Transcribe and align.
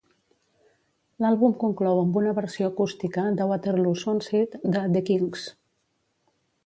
L'àlbum 1.25 1.51
conclou 1.63 2.01
amb 2.05 2.17
una 2.21 2.33
versió 2.39 2.69
acústica 2.71 3.25
de 3.41 3.47
"Waterloo 3.53 4.01
Sunset" 4.05 4.57
de 4.77 4.83
The 4.97 5.05
Kinks. 5.11 5.45